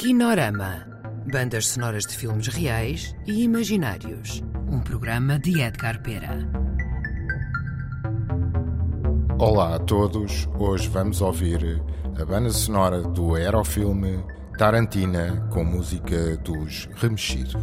[0.00, 0.86] Kinorama.
[1.30, 4.42] Bandas sonoras de filmes reais e imaginários.
[4.66, 6.38] Um programa de Edgar Pera.
[9.38, 11.82] Olá a todos, hoje vamos ouvir
[12.18, 14.24] a banda sonora do aerofilme
[14.56, 17.58] Tarantina com música dos Remexido.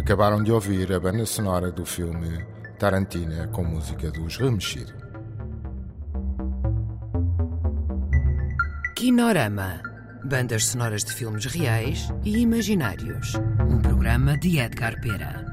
[0.00, 2.42] Acabaram de ouvir a banda sonora do filme
[2.78, 4.94] Tarantina com música dos Remexido.
[8.96, 9.82] Kinorama.
[10.24, 13.34] Bandas sonoras de filmes reais e imaginários.
[13.70, 15.49] Um programa de Edgar Pera.